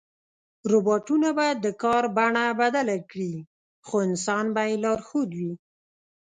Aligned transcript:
روباټونه 0.71 1.29
به 1.37 1.47
د 1.63 1.65
کار 1.83 2.03
بڼه 2.17 2.45
بدله 2.61 2.97
کړي، 3.11 3.33
خو 3.85 3.95
انسان 4.07 4.45
به 4.55 4.61
یې 4.69 4.75
لارښود 4.83 5.29
وي. 5.39 5.53